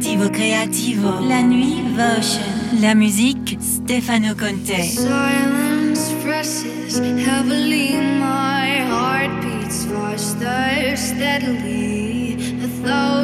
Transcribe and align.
L'aperitivo 0.00 0.30
creativo, 0.30 1.20
la 1.26 1.42
nuit 1.42 1.82
Votion, 1.94 2.80
la 2.80 2.94
musique 2.94 3.58
Stefano 3.60 4.34
Conte. 4.34 4.82
Silence 4.82 6.14
presses 6.22 6.98
heavily, 6.98 7.96
my 8.18 8.80
heart 8.88 9.30
beats 9.42 9.84
faster 9.84 10.96
steadily. 10.96 12.36
A 12.62 12.68
thousand 12.82 13.19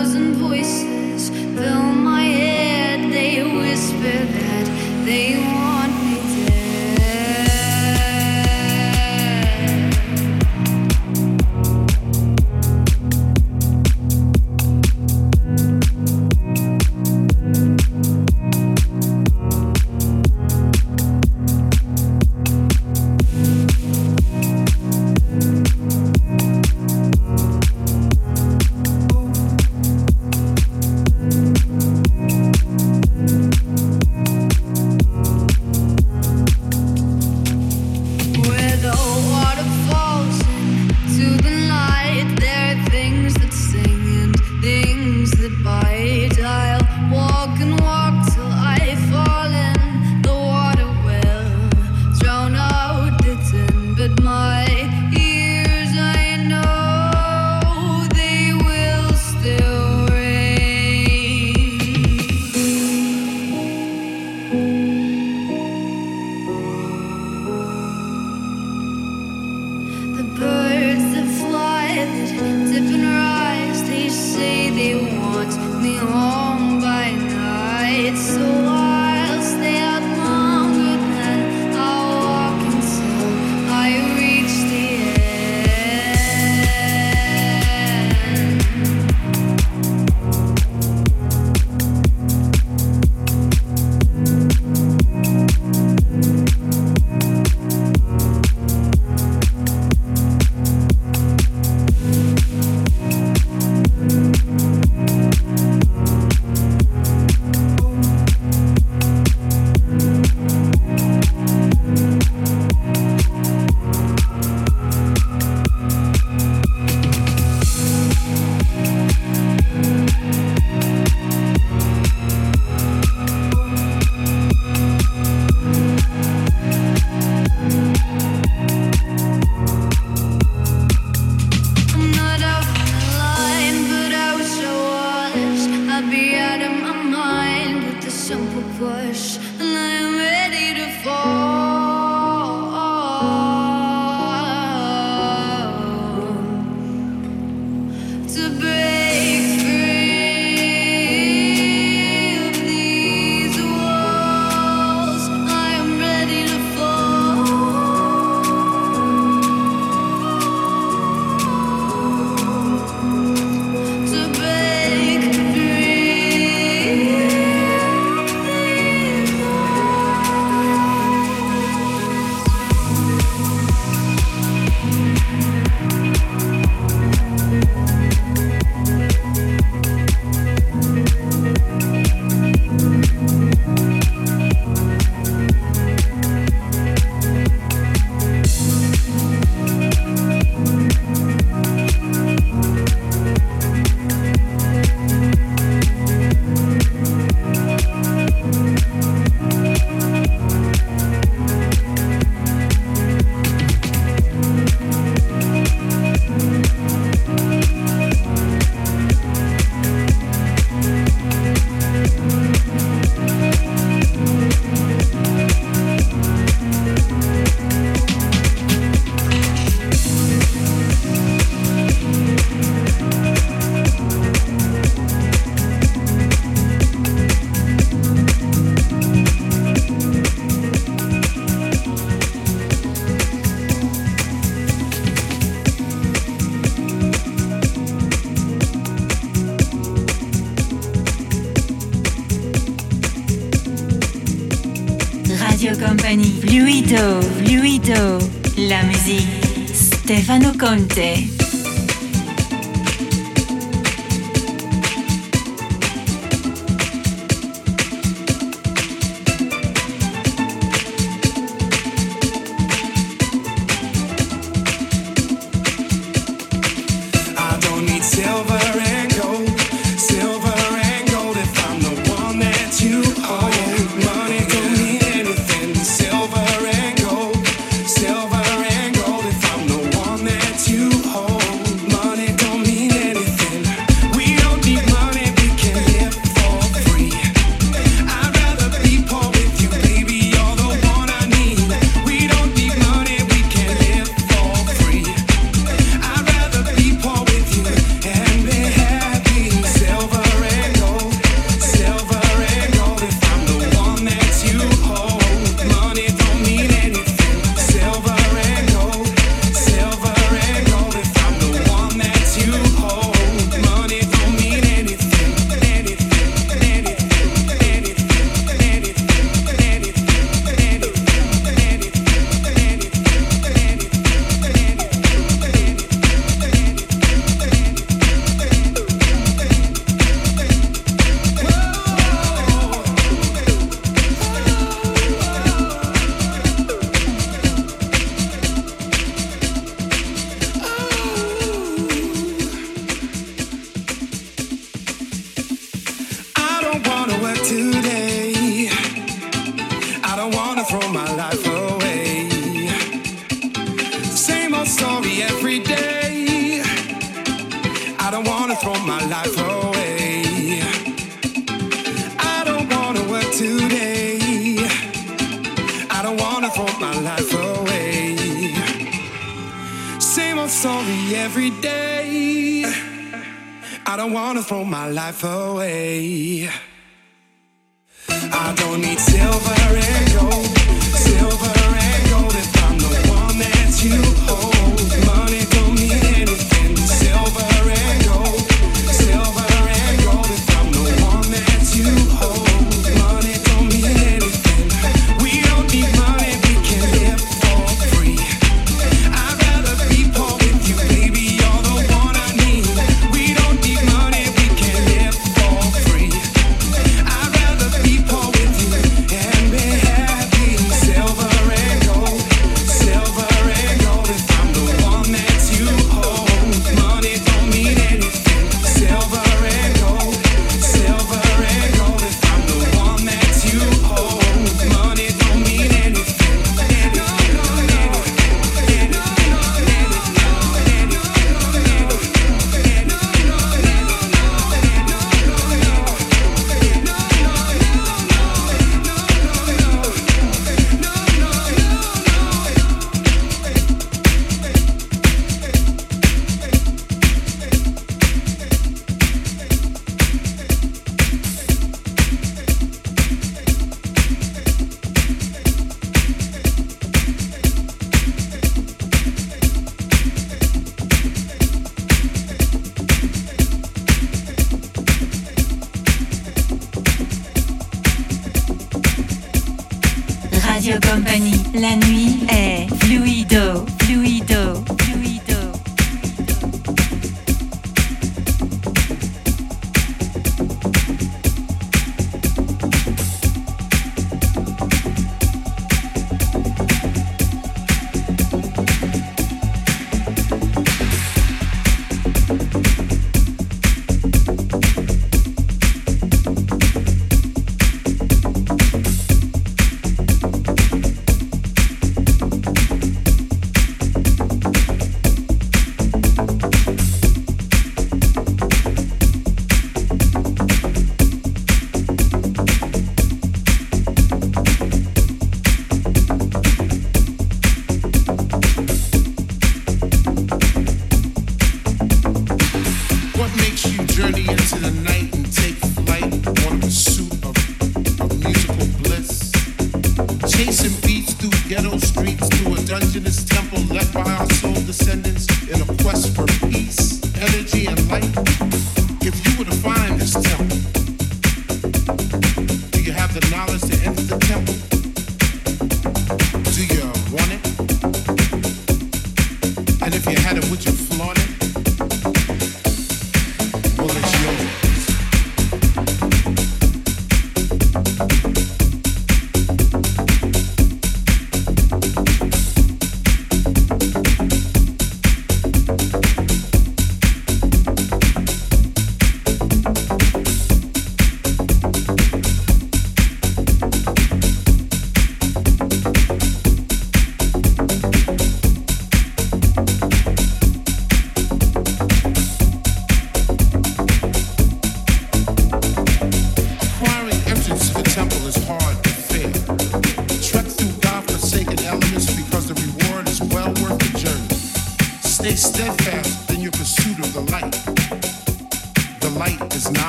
Conte. 250.66 251.35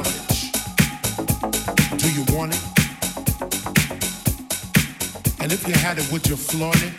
Is 0.00 0.50
knowledge. 0.50 0.52
Do 1.98 2.08
you 2.12 2.24
want 2.36 2.54
it? 2.54 2.62
And 5.40 5.52
if 5.52 5.66
you 5.66 5.74
had 5.74 5.98
it, 5.98 6.10
would 6.12 6.26
you 6.28 6.36
flaunt 6.36 6.82
it? 6.82 6.92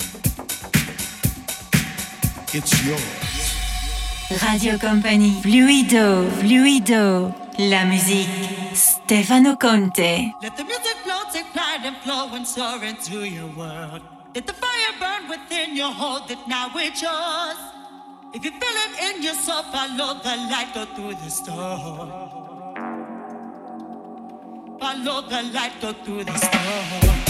It's 2.53 2.85
yours. 2.85 4.41
Radio 4.43 4.77
Company, 4.77 5.41
Fluido, 5.41 6.29
Fluido, 6.39 7.33
la 7.59 7.85
musique, 7.85 8.73
Stefano 8.73 9.55
Conte. 9.57 10.31
Let 10.41 10.55
the 10.57 10.63
music 10.63 10.97
flow, 11.03 11.23
take 11.31 11.47
flight 11.47 11.81
and 11.83 11.97
flow 11.97 12.29
and 12.33 12.47
soar 12.47 12.83
into 12.83 13.25
your 13.25 13.47
world. 13.55 14.01
Let 14.33 14.47
the 14.47 14.53
fire 14.53 14.93
burn 14.99 15.29
within 15.29 15.75
you, 15.75 15.83
hold 15.83 16.31
it 16.31 16.39
now, 16.47 16.71
it's 16.75 17.01
yours. 17.01 17.57
If 18.33 18.45
you 18.45 18.51
feel 18.51 18.77
it 18.85 19.15
in 19.15 19.23
your 19.23 19.33
soul, 19.33 19.63
follow 19.63 20.13
the 20.23 20.35
light, 20.49 20.71
go 20.73 20.85
through 20.95 21.15
the 21.15 21.29
storm. 21.29 22.30
Follow 24.81 25.21
the 25.21 25.43
light, 25.53 25.73
go 25.79 25.93
through 25.93 26.23
the 26.23 26.35
storm. 26.37 27.21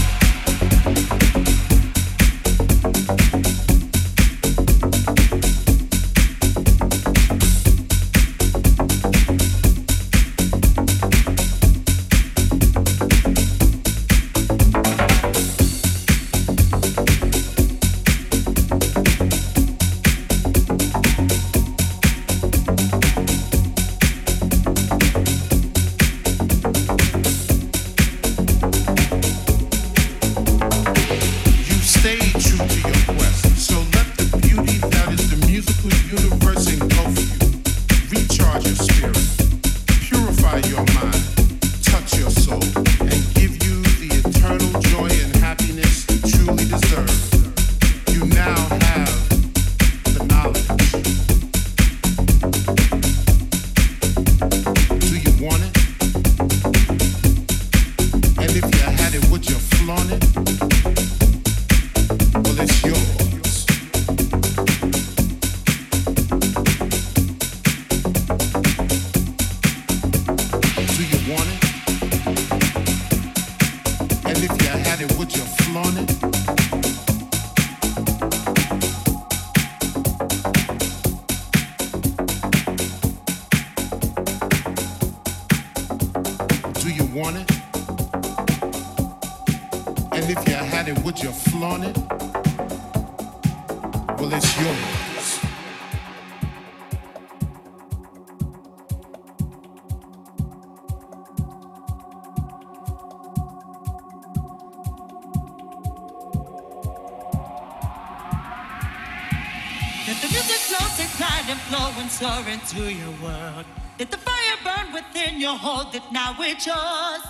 Into 112.72 112.92
your 112.92 113.12
world. 113.22 113.66
Let 114.00 114.12
the 114.12 114.18
fire 114.18 114.58
burn 114.63 114.94
within 114.94 115.40
you, 115.40 115.50
hold 115.50 115.94
it 115.94 116.04
now, 116.12 116.36
it's 116.40 116.66
yours. 116.66 117.22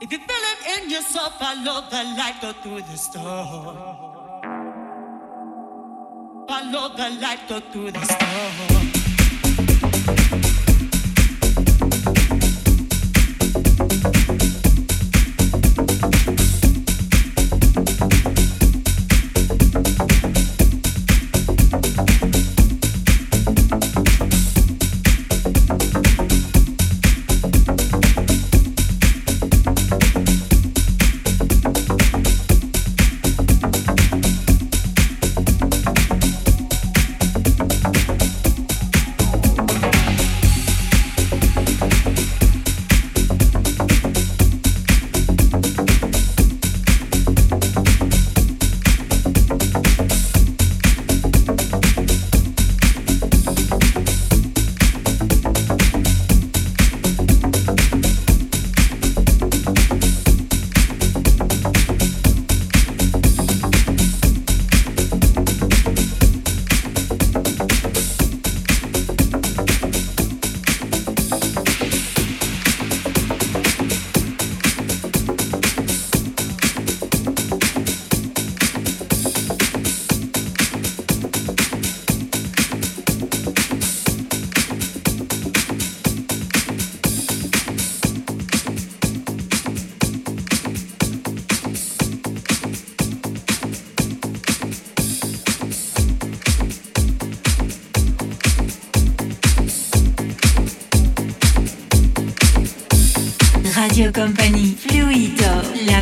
If 0.00 0.12
you 0.12 0.18
feel 0.18 0.26
it 0.28 0.82
in 0.82 0.90
your 0.90 1.02
soul, 1.02 1.30
follow 1.30 1.88
the 1.88 2.02
light, 2.16 2.38
go 2.40 2.52
through 2.52 2.82
the 2.82 2.96
storm. 2.96 3.76
Follow 6.48 6.96
the 6.96 7.10
light, 7.20 7.40
go 7.48 7.60
through 7.60 7.92
the 7.92 8.04
storm. 8.04 9.03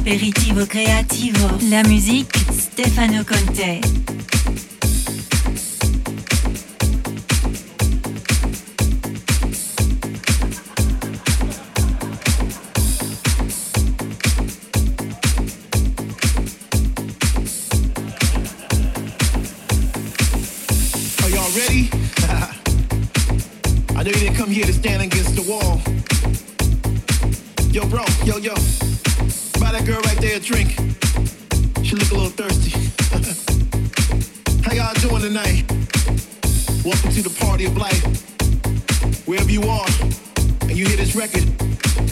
L'aperitivo 0.04 0.66
creativo, 0.66 1.58
la 1.68 1.82
musique, 1.84 2.36
Stefano 2.50 3.22
Conte. 3.24 3.78
Ready? 21.54 21.90
I 23.94 24.02
know 24.02 24.10
you 24.10 24.12
didn't 24.12 24.36
come 24.36 24.48
here 24.48 24.64
to 24.64 24.72
stand 24.72 25.02
against 25.02 25.21
the 25.21 25.21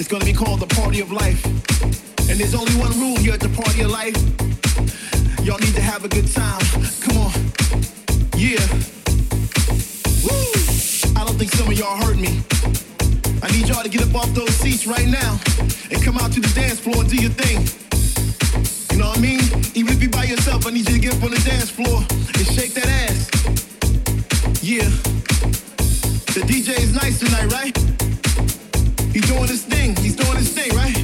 it's 0.01 0.09
gonna 0.09 0.25
be 0.25 0.33
called 0.33 0.61
the 0.61 0.75
party 0.81 1.01
of 1.01 1.13
life. 1.13 1.45
And 2.31 2.41
there's 2.41 2.55
only 2.55 2.73
one 2.81 2.91
rule 2.99 3.19
here 3.19 3.35
at 3.35 3.41
the 3.41 3.51
party 3.51 3.83
of 3.83 3.91
life. 3.91 4.17
Y'all 5.45 5.59
need 5.59 5.75
to 5.75 5.83
have 5.83 6.07
a 6.07 6.09
good 6.09 6.27
time. 6.33 6.65
Come 7.05 7.19
on. 7.21 7.33
Yeah. 8.33 8.65
Woo! 10.25 10.41
I 11.13 11.21
don't 11.21 11.37
think 11.37 11.53
some 11.53 11.69
of 11.69 11.77
y'all 11.77 12.01
heard 12.01 12.17
me. 12.17 12.41
I 13.43 13.53
need 13.53 13.69
y'all 13.69 13.83
to 13.83 13.91
get 13.91 14.01
up 14.09 14.15
off 14.15 14.33
those 14.33 14.55
seats 14.57 14.87
right 14.87 15.07
now 15.07 15.39
and 15.93 16.03
come 16.03 16.17
out 16.17 16.33
to 16.33 16.41
the 16.41 16.53
dance 16.55 16.81
floor 16.81 17.05
and 17.05 17.11
do 17.11 17.17
your 17.21 17.37
thing. 17.37 17.61
You 18.93 19.05
know 19.05 19.11
what 19.11 19.19
I 19.19 19.21
mean? 19.21 19.45
Even 19.75 19.93
if 19.93 20.01
you're 20.01 20.11
by 20.11 20.25
yourself, 20.25 20.67
I 20.67 20.71
need 20.71 20.89
you 20.89 20.97
to 20.97 21.01
get 21.01 21.15
up 21.15 21.23
on 21.25 21.31
the 21.31 21.43
dance 21.45 21.69
floor 21.69 22.01
and 22.09 22.47
shake 22.49 22.73
that 22.73 22.89
ass. 22.89 23.29
Yeah. 24.65 24.89
The 26.33 26.41
DJ 26.49 26.81
is 26.81 26.95
nice 26.95 27.19
tonight, 27.19 27.53
right? 27.53 27.90
He's 29.13 29.27
doing 29.27 29.49
his 29.49 29.65
thing. 29.65 29.97
He's 29.97 30.15
doing 30.15 30.37
his 30.37 30.53
thing, 30.53 30.75
right? 30.77 30.97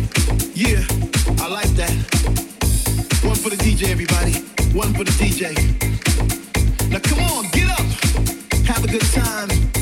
Yeah. 0.55 0.85
I 1.43 1.49
like 1.49 1.71
that. 1.75 1.91
One 3.25 3.35
for 3.35 3.51
the 3.51 3.57
DJ, 3.57 3.91
everybody. 3.91 4.33
One 4.77 4.95
for 4.95 5.03
the 5.03 5.11
DJ. 5.13 5.55
Now 6.89 7.01
come 7.01 7.19
on, 7.31 7.49
get 7.51 7.69
up. 7.69 7.87
Have 8.67 8.85
a 8.85 8.89
good 8.89 9.03
time. 9.13 9.76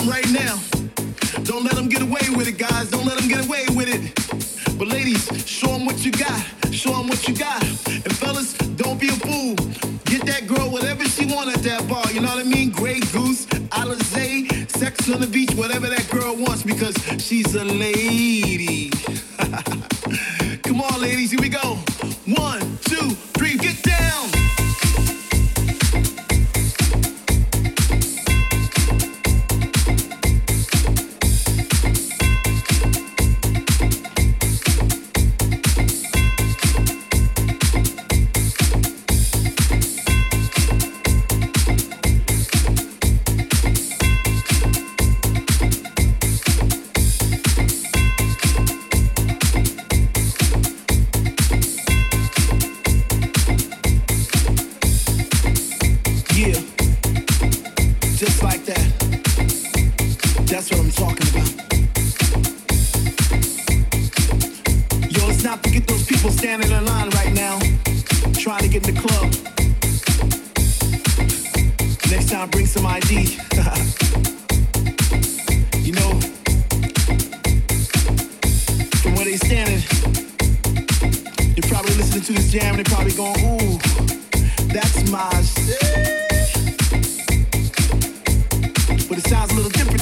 Them 0.00 0.08
right 0.08 0.28
now. 0.30 0.58
Don't 1.44 1.64
let 1.64 1.74
them 1.74 1.88
get 1.88 2.02
away 2.02 2.26
with 2.34 2.48
it, 2.48 2.58
guys. 2.58 2.90
Don't 2.90 3.06
let 3.06 3.18
them 3.18 3.28
get 3.28 3.44
away 3.46 3.64
with 3.74 3.88
it. 3.88 4.78
But 4.78 4.88
ladies, 4.88 5.26
show 5.46 5.68
them 5.68 5.84
what 5.86 6.04
you 6.04 6.12
got. 6.12 6.40
Show 6.72 6.90
them 6.90 7.08
what 7.08 7.26
you 7.28 7.34
got. 7.36 7.62
And 7.86 8.16
fellas, 8.16 8.52
don't 8.54 9.00
be 9.00 9.08
a 9.08 9.12
fool. 9.12 9.54
Get 10.04 10.24
that 10.26 10.46
girl 10.46 10.70
whatever 10.70 11.04
she 11.04 11.26
want 11.26 11.54
at 11.54 11.62
that 11.62 11.88
bar. 11.88 12.10
You 12.12 12.20
know 12.20 12.28
what 12.28 12.44
I 12.44 12.48
mean? 12.48 12.70
Grey 12.70 13.00
Goose, 13.12 13.46
Alizé, 13.46 14.70
Sex 14.70 15.10
on 15.10 15.20
the 15.20 15.26
beach, 15.26 15.54
whatever 15.54 15.86
that 15.88 16.08
girl 16.10 16.36
wants 16.36 16.62
because 16.62 16.94
she's 17.18 17.54
a 17.54 17.64
lady. 17.64 18.49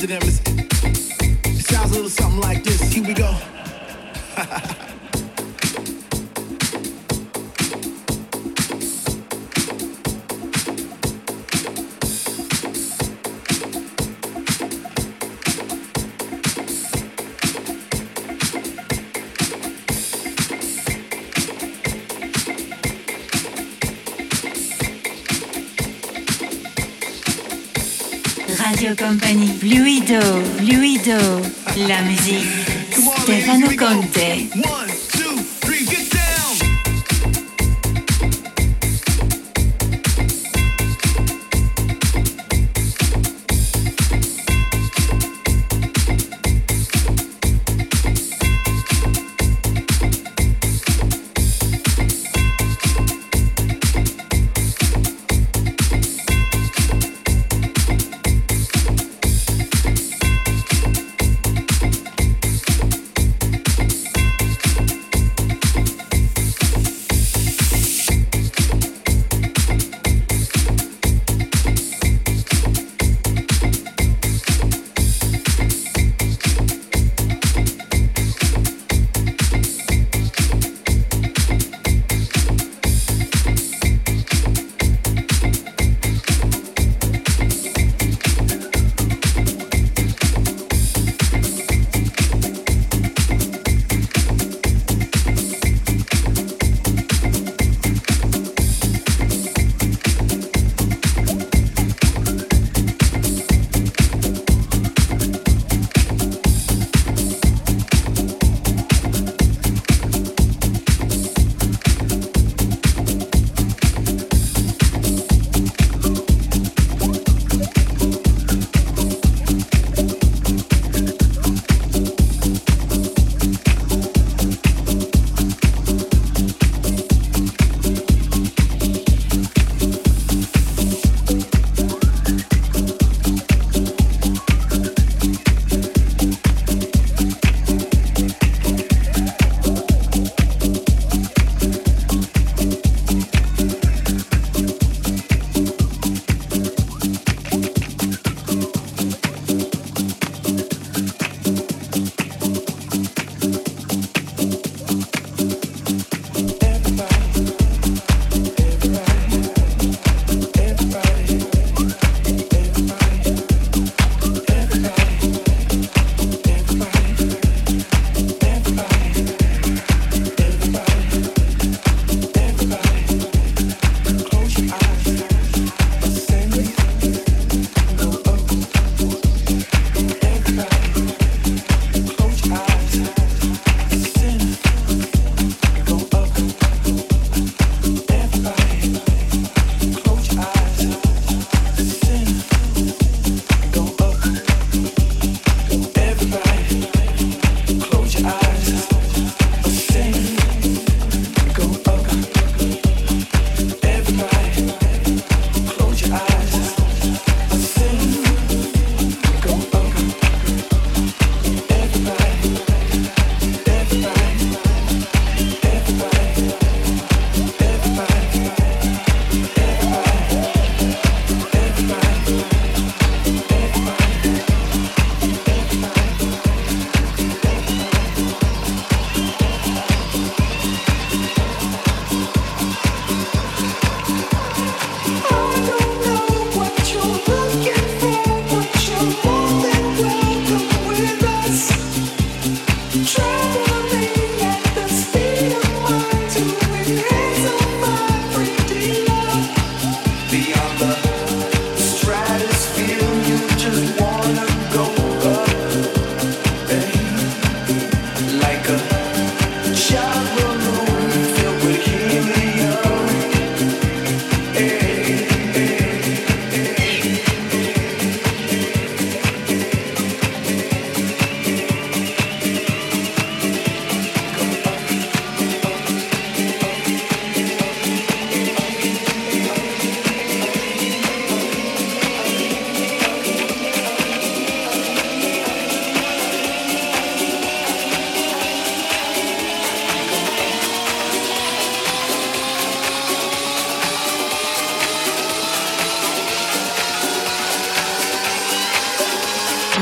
To 0.00 0.06
them. 0.06 0.22
It's- 0.22 0.40
it 1.44 1.66
sounds 1.66 1.90
a 1.90 1.94
little 1.94 2.10
something 2.10 2.40
like 2.40 2.62
this. 2.62 2.80
Here 2.92 3.02
we 3.02 3.14
go. 3.14 3.34
Company, 28.96 29.37
Fluido, 29.58 30.20
Fluido, 30.58 31.18
la 31.88 32.02
musique, 32.02 32.46
Come 32.94 33.08
on, 33.08 33.14
ladies, 33.26 33.44
Stefano 33.44 33.58
here 33.58 33.68
we 33.68 33.76
go. 33.76 33.86
Conte. 33.86 34.87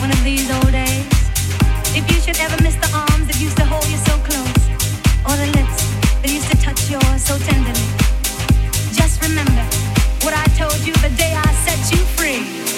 one 0.00 0.10
of 0.10 0.22
these 0.24 0.50
old 0.50 0.72
days. 0.72 1.06
If 1.94 2.04
you 2.10 2.20
should 2.20 2.38
ever 2.40 2.60
miss 2.62 2.76
the 2.76 2.90
arms 2.92 3.26
that 3.28 3.38
used 3.40 3.56
to 3.56 3.64
hold 3.64 3.86
you 3.88 3.96
so 4.04 4.14
close, 4.28 4.56
or 5.24 5.34
the 5.40 5.48
lips 5.56 5.78
that 6.20 6.30
used 6.30 6.50
to 6.50 6.56
touch 6.60 6.90
yours 6.90 7.22
so 7.22 7.38
tenderly, 7.38 7.88
just 8.92 9.22
remember 9.22 9.64
what 10.24 10.34
I 10.34 10.44
told 10.56 10.78
you 10.86 10.92
the 11.00 11.12
day 11.16 11.34
I 11.34 11.50
set 11.64 11.80
you 11.92 12.04
free. 12.16 12.75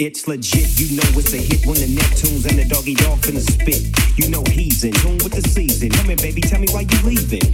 It's 0.00 0.26
legit, 0.26 0.80
you 0.80 0.96
know 0.96 1.04
it's 1.12 1.34
a 1.34 1.36
hit 1.36 1.66
when 1.66 1.76
the 1.76 1.84
Neptunes 1.84 2.48
and 2.48 2.56
the 2.56 2.64
Doggy 2.64 2.94
Dogg 2.94 3.18
finna 3.20 3.44
spit. 3.44 3.84
You 4.16 4.30
know 4.30 4.42
he's 4.48 4.82
in 4.82 4.92
tune 4.92 5.20
with 5.20 5.36
the 5.36 5.46
season. 5.46 5.90
Come 5.90 6.06
here, 6.06 6.16
baby, 6.16 6.40
tell 6.40 6.58
me 6.58 6.68
why 6.72 6.88
you 6.88 6.98
leaving. 7.04 7.44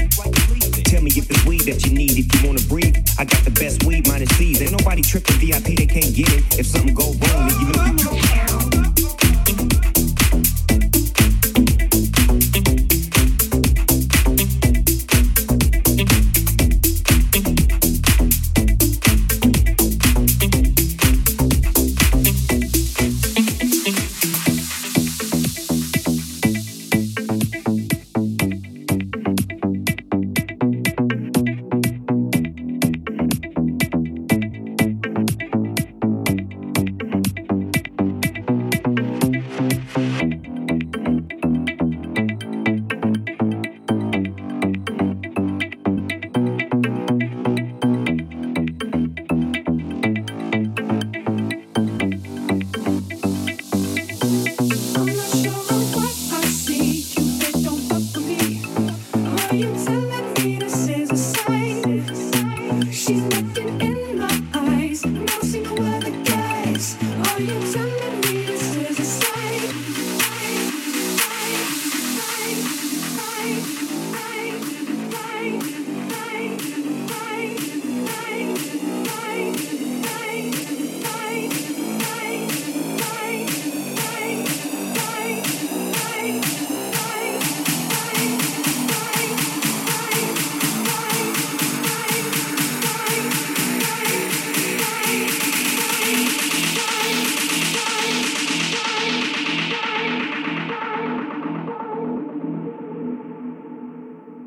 Tell 0.87 1.03
me 1.03 1.11
if 1.11 1.29
it's 1.29 1.45
weed 1.45 1.63
that 1.63 1.85
you 1.85 1.93
need, 1.93 2.15
if 2.15 2.31
you 2.31 2.47
wanna 2.47 2.63
breathe. 2.69 2.95
I 3.19 3.25
got 3.25 3.43
the 3.43 3.51
best 3.51 3.83
weed, 3.83 4.07
minus 4.07 4.31
C's. 4.39 4.63
Ain't 4.63 4.71
nobody 4.71 5.03
tripping 5.03 5.43
VIP, 5.43 5.75
they 5.75 5.87
can't 5.91 6.15
get 6.15 6.31
it. 6.31 6.45
If 6.57 6.67
something 6.67 6.95
go 6.95 7.19
wrong, 7.19 7.51
then 7.51 7.59
you 7.59 7.67
know 7.75 8.15
you 8.15 8.56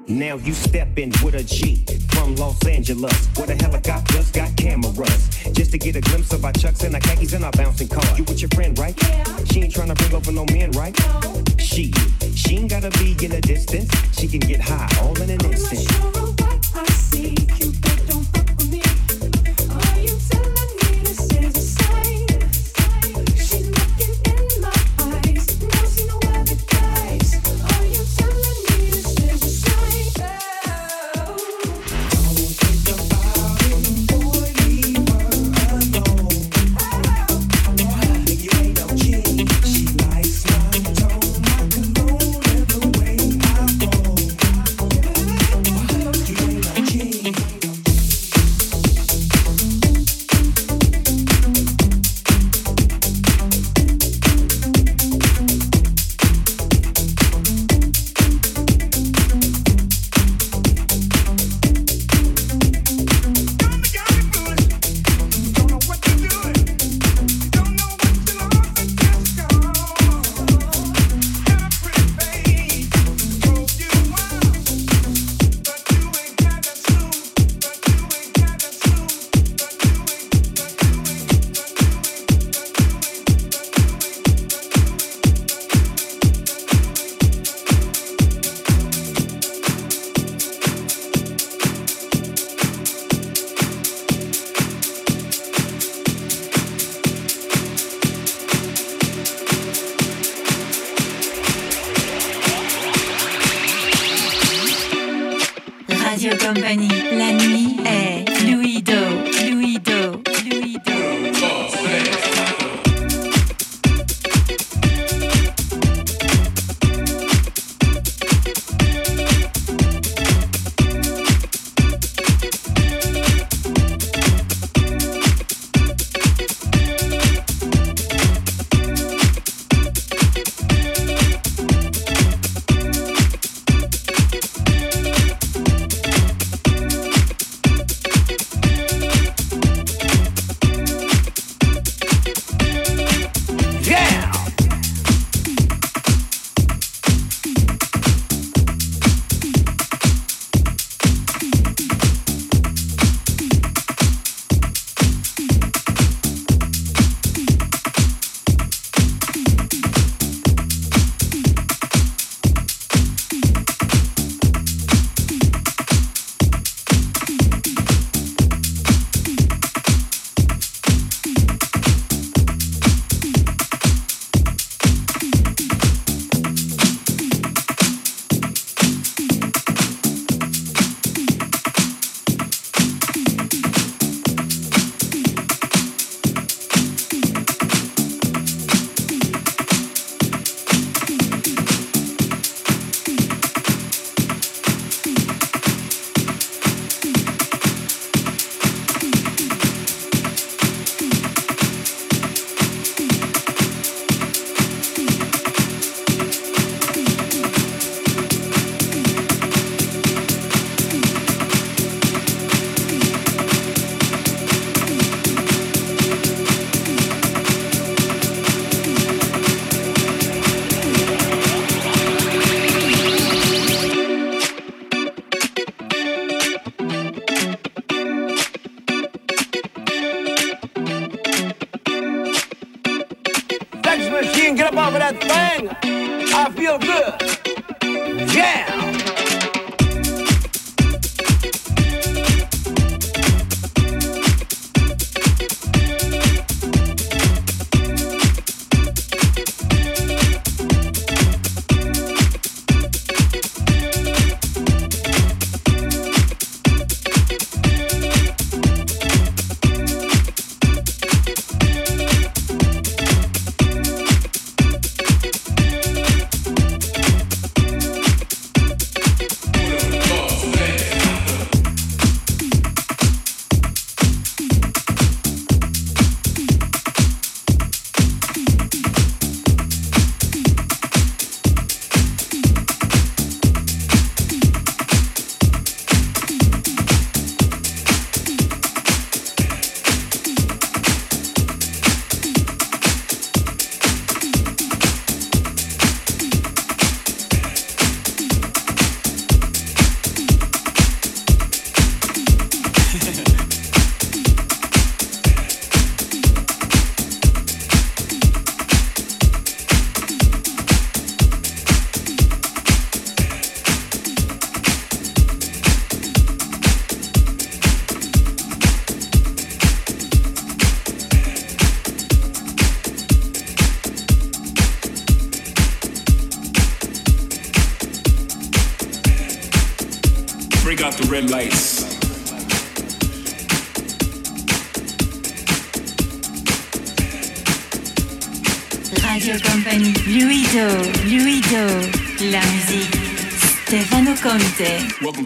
you 0.10 0.54
step 0.54 0.98
in 0.98 1.12
with 1.24 1.36
a 1.36 1.44
G 1.44 1.86
from 2.10 2.36
Los 2.36 2.66
Angeles, 2.66 3.28
where 3.38 3.46
the 3.48 3.56
helicopters 3.56 3.86
got 3.86 4.06
just 4.12 4.34
got 4.34 4.56
cameras. 4.58 5.30
Just 5.54 5.72
to 5.72 5.78
get 5.78 5.96
a 5.96 6.02
glimpse 6.02 6.34
of 6.34 6.44
our 6.44 6.52
chucks 6.54 6.84
and 6.84 6.96
our 6.96 7.02
khakis 7.02 7.34
and 7.34 7.46
our 7.46 7.52
bouncing 7.52 7.88
car. 7.88 8.04
You 8.18 8.24
with 8.24 8.42
your 8.42 8.50
friend, 8.56 8.78
right? 8.80 8.96
Yeah. 9.04 9.24
She 9.46 9.62
ain't 9.62 9.74
trying 9.74 9.90
to 9.90 9.96
bring 9.96 10.14
over 10.14 10.32
no 10.32 10.46
men, 10.52 10.72
right? 10.72 10.98
No. 11.00 11.44
She, 11.58 11.92
she 12.36 12.58
ain't 12.58 12.72
gotta 12.72 12.90
be 12.92 13.16
in 13.24 13.34
a 13.34 13.42
distance. 13.42 13.92
She 14.18 14.28
can 14.28 14.40
get 14.40 14.62
high 14.62 14.90
all 15.02 15.20
in 15.22 15.30
an 15.30 15.46
instant. 15.46 15.82
Sure 15.82 16.12
what 16.12 16.72
I 16.76 16.86
see 16.86 17.36
you. 17.60 17.99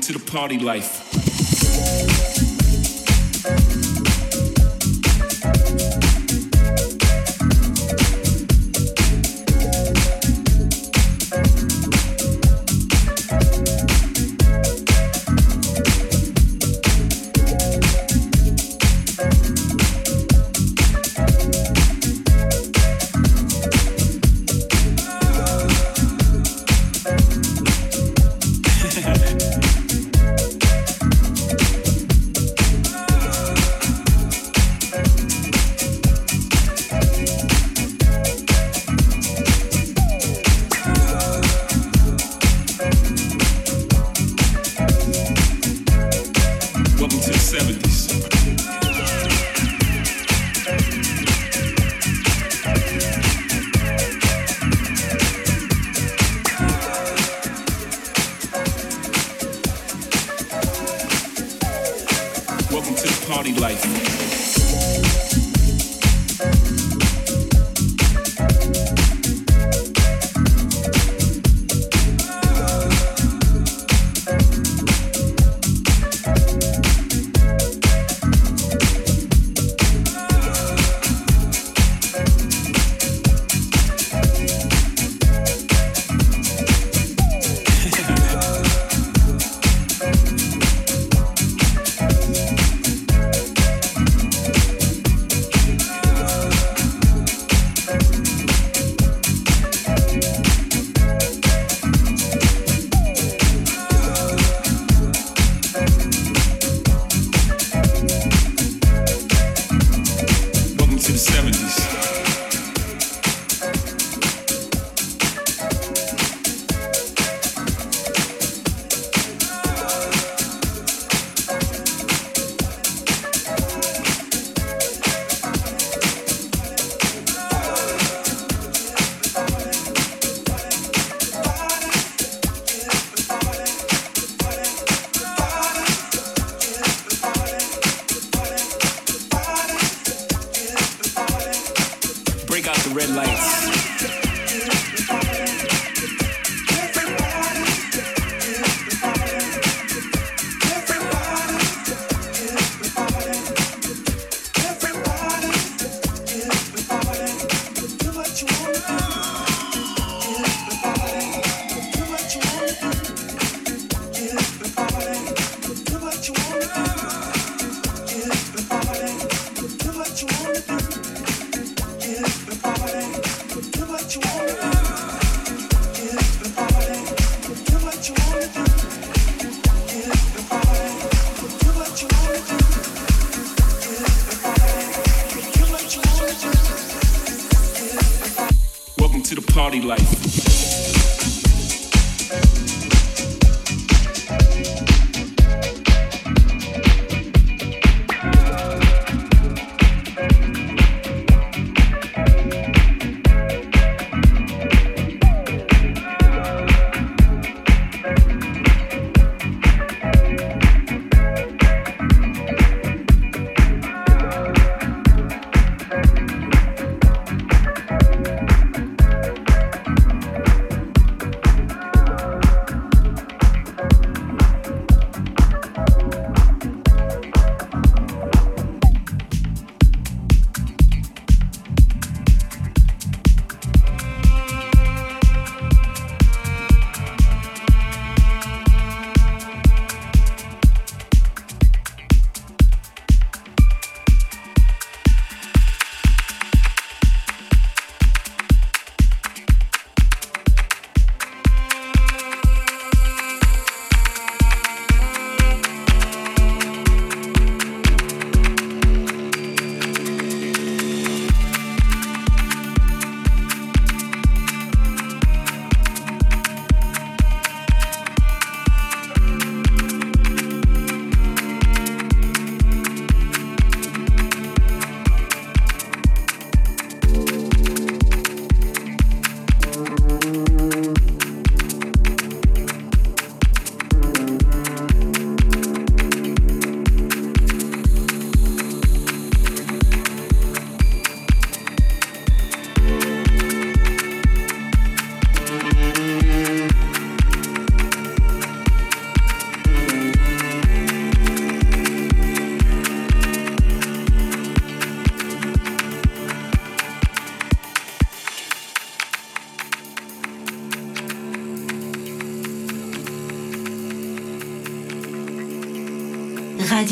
To 0.08 0.14
the 0.14 0.32
party 0.32 0.60
life. 0.60 1.03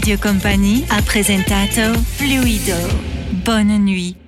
Radio 0.00 0.18
Company 0.18 0.82
ha 0.88 1.02
presentato 1.02 1.92
Fluido. 2.16 2.74
Bonne 3.44 3.76
nuit. 3.76 4.19